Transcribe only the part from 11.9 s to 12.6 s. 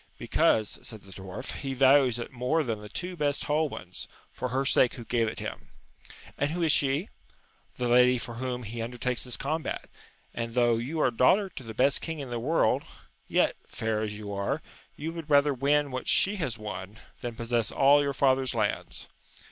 king in the